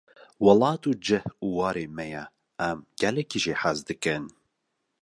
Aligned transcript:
Welat 0.45 0.83
cih 1.05 1.23
û 1.45 1.47
ware 1.57 1.85
me 1.95 2.07
ye, 2.13 2.25
em 2.67 2.77
gelekî 3.01 3.39
jê 3.45 3.55
hez 3.61 3.79
dikin. 3.89 4.23